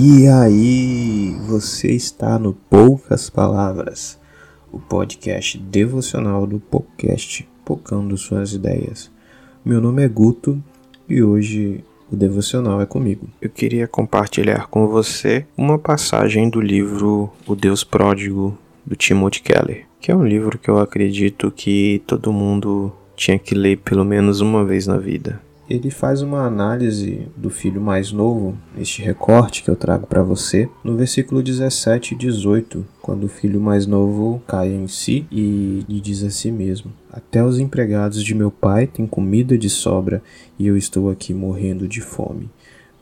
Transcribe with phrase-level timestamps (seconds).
[0.00, 4.16] E aí, você está no Poucas Palavras,
[4.70, 9.10] o podcast devocional do podcast Pocando Suas Ideias.
[9.64, 10.62] Meu nome é Guto
[11.08, 13.28] e hoje o devocional é comigo.
[13.42, 18.56] Eu queria compartilhar com você uma passagem do livro O Deus Pródigo
[18.86, 23.52] do Timothy Keller, que é um livro que eu acredito que todo mundo tinha que
[23.52, 28.56] ler pelo menos uma vez na vida ele faz uma análise do filho mais novo,
[28.78, 33.60] este recorte que eu trago para você, no versículo 17 e 18, quando o filho
[33.60, 38.50] mais novo cai em si e diz a si mesmo: Até os empregados de meu
[38.50, 40.22] pai têm comida de sobra
[40.58, 42.50] e eu estou aqui morrendo de fome.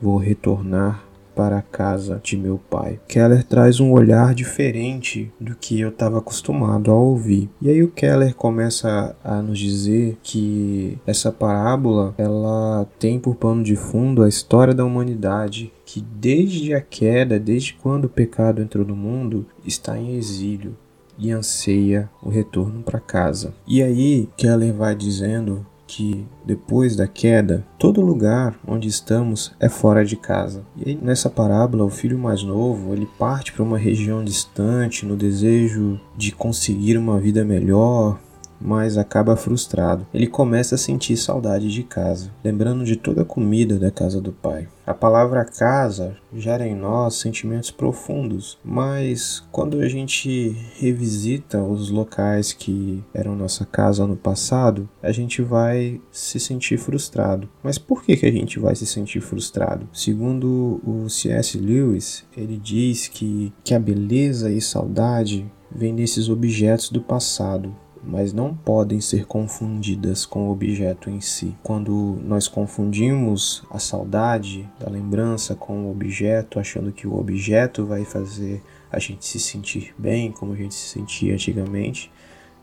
[0.00, 1.05] Vou retornar
[1.36, 2.98] para a casa de meu pai.
[3.06, 7.50] Keller traz um olhar diferente do que eu estava acostumado a ouvir.
[7.60, 13.62] E aí o Keller começa a nos dizer que essa parábola ela tem por pano
[13.62, 18.84] de fundo a história da humanidade que desde a queda, desde quando o pecado entrou
[18.84, 20.74] no mundo, está em exílio
[21.18, 23.54] e anseia o retorno para casa.
[23.66, 30.04] E aí Keller vai dizendo que depois da queda, todo lugar onde estamos é fora
[30.04, 30.62] de casa.
[30.76, 35.16] E aí, nessa parábola, o filho mais novo, ele parte para uma região distante no
[35.16, 38.18] desejo de conseguir uma vida melhor,
[38.60, 40.06] mas acaba frustrado.
[40.12, 44.32] Ele começa a sentir saudade de casa, lembrando de toda a comida da casa do
[44.32, 44.68] pai.
[44.86, 52.52] A palavra casa gera em nós sentimentos profundos, mas quando a gente revisita os locais
[52.52, 57.48] que eram nossa casa no passado, a gente vai se sentir frustrado.
[57.64, 59.88] Mas por que, que a gente vai se sentir frustrado?
[59.92, 61.58] Segundo o C.S.
[61.58, 67.74] Lewis, ele diz que, que a beleza e saudade vêm desses objetos do passado,
[68.06, 71.56] mas não podem ser confundidas com o objeto em si.
[71.62, 78.04] Quando nós confundimos a saudade da lembrança com o objeto, achando que o objeto vai
[78.04, 82.10] fazer a gente se sentir bem, como a gente se sentia antigamente,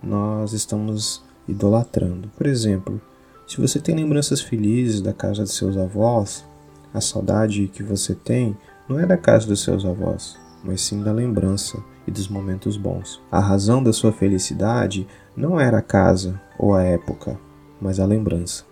[0.02, 2.30] nós estamos idolatrando.
[2.38, 3.02] Por exemplo,
[3.46, 6.46] se você tem lembranças felizes da casa de seus avós,
[6.94, 8.56] a saudade que você tem
[8.88, 13.22] não é da casa dos seus avós, mas sim da lembrança e dos momentos bons.
[13.32, 17.40] A razão da sua felicidade não era a casa ou a época,
[17.82, 18.66] mas a lembrança.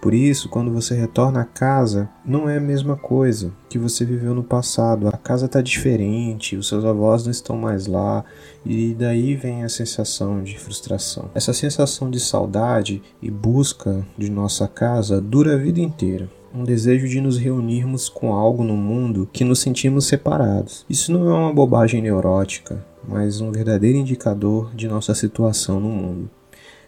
[0.00, 4.34] Por isso, quando você retorna à casa, não é a mesma coisa que você viveu
[4.34, 5.08] no passado.
[5.08, 8.24] A casa está diferente, os seus avós não estão mais lá,
[8.64, 11.30] e daí vem a sensação de frustração.
[11.34, 17.06] Essa sensação de saudade e busca de nossa casa dura a vida inteira um desejo
[17.06, 20.86] de nos reunirmos com algo no mundo que nos sentimos separados.
[20.88, 26.30] Isso não é uma bobagem neurótica, mas um verdadeiro indicador de nossa situação no mundo.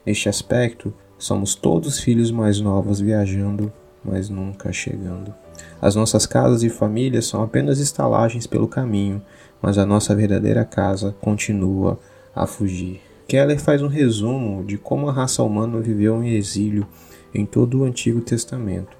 [0.07, 3.71] Neste aspecto, somos todos filhos mais novos viajando,
[4.03, 5.35] mas nunca chegando.
[5.83, 9.21] As nossas casas e famílias são apenas estalagens pelo caminho,
[9.61, 11.99] mas a nossa verdadeira casa continua
[12.35, 13.03] a fugir.
[13.27, 16.87] Keller faz um resumo de como a raça humana viveu em exílio
[17.35, 18.98] em todo o Antigo Testamento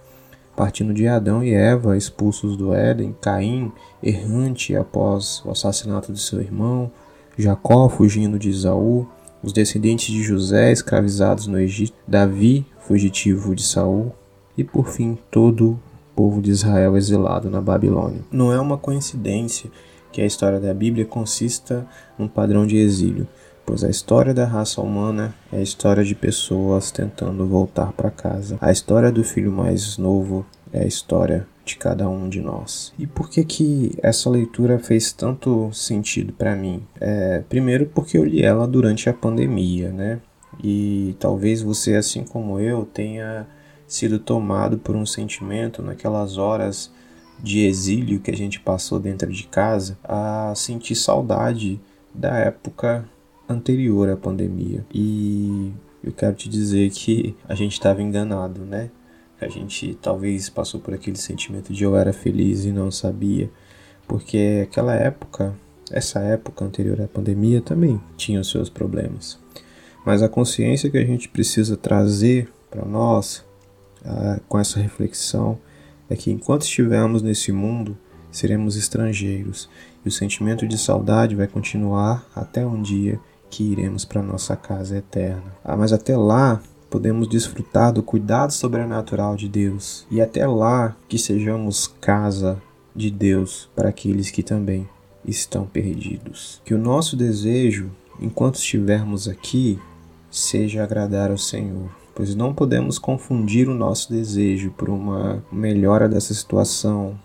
[0.59, 3.71] partindo de Adão e Eva expulsos do Éden, Caim
[4.03, 6.91] errante após o assassinato de seu irmão,
[7.39, 9.07] Jacó fugindo de Isaú,
[9.41, 14.11] os descendentes de José escravizados no Egito, Davi fugitivo de Saul
[14.57, 15.79] e por fim todo o
[16.17, 18.23] povo de Israel exilado na Babilônia.
[18.29, 19.71] Não é uma coincidência
[20.11, 21.87] que a história da Bíblia consista
[22.19, 23.29] num padrão de exílio
[23.69, 28.57] pois a história da raça humana é a história de pessoas tentando voltar para casa.
[28.63, 32.95] A história do filho mais novo é a história de cada um de nós.
[32.99, 36.83] E por que que essa leitura fez tanto sentido para mim?
[36.99, 40.19] É, primeiro porque eu li ela durante a pandemia, né?
[40.65, 43.47] E talvez você, assim como eu, tenha
[43.87, 46.91] sido tomado por um sentimento naquelas horas
[47.39, 51.79] de exílio que a gente passou dentro de casa, a sentir saudade
[52.15, 53.07] da época
[53.49, 54.85] anterior à pandemia.
[54.93, 55.73] E
[56.03, 58.91] eu quero te dizer que a gente estava enganado, né?
[59.41, 63.49] A gente talvez passou por aquele sentimento de eu era feliz e não sabia,
[64.07, 65.55] porque aquela época,
[65.91, 69.39] essa época anterior à pandemia também tinha os seus problemas.
[70.05, 73.45] Mas a consciência que a gente precisa trazer para nós
[74.05, 75.59] ah, com essa reflexão
[76.11, 77.97] é que enquanto estivermos nesse mundo,
[78.31, 79.69] seremos estrangeiros
[80.05, 84.97] e o sentimento de saudade vai continuar até um dia que iremos para nossa casa
[84.99, 85.57] eterna.
[85.65, 86.61] Ah, mas até lá
[86.91, 92.61] podemos desfrutar do cuidado sobrenatural de Deus e até lá que sejamos casa
[92.95, 94.89] de Deus para aqueles que também
[95.25, 96.61] estão perdidos.
[96.65, 97.91] Que o nosso desejo,
[98.21, 99.79] enquanto estivermos aqui,
[100.31, 106.35] seja agradar ao Senhor, pois não podemos confundir o nosso desejo por uma melhora dessa
[106.35, 107.19] situação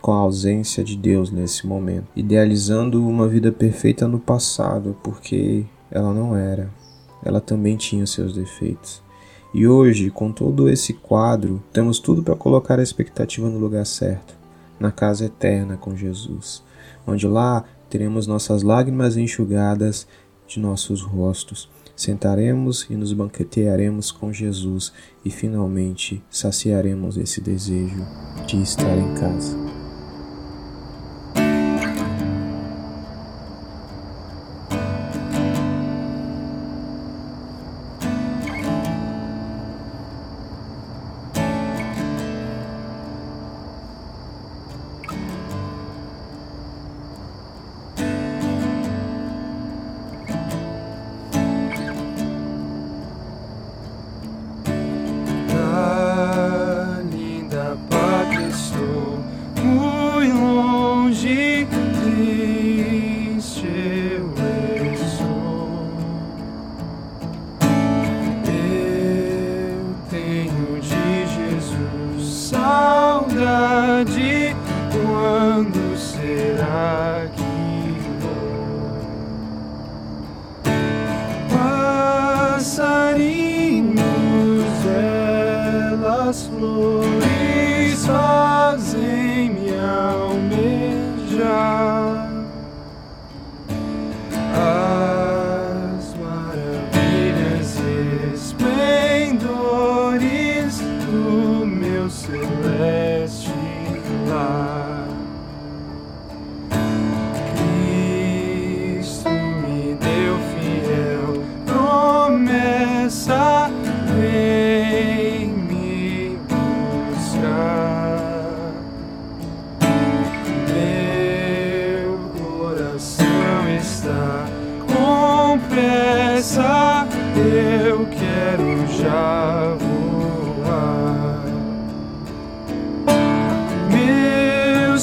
[0.00, 6.12] com a ausência de Deus nesse momento, idealizando uma vida perfeita no passado, porque ela
[6.12, 6.70] não era.
[7.22, 9.02] Ela também tinha seus defeitos.
[9.52, 14.34] E hoje, com todo esse quadro, temos tudo para colocar a expectativa no lugar certo,
[14.78, 16.62] na casa eterna com Jesus,
[17.06, 20.06] onde lá teremos nossas lágrimas enxugadas
[20.46, 21.68] de nossos rostos.
[21.96, 24.92] Sentaremos e nos banquetearemos com Jesus
[25.24, 28.06] e finalmente saciaremos esse desejo
[28.46, 29.79] de estar em casa.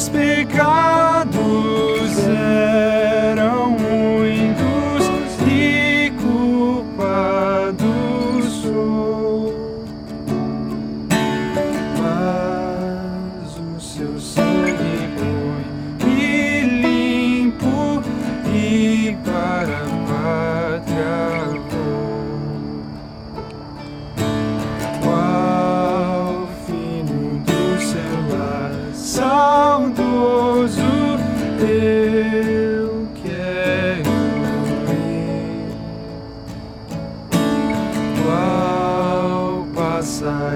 [0.07, 1.06] Seu sangue
[39.97, 40.46] nossa